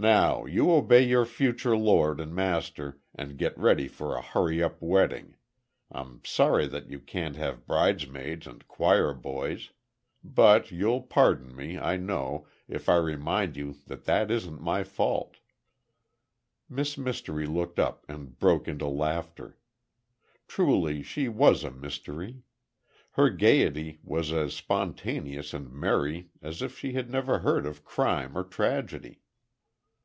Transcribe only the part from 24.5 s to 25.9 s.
spontaneous and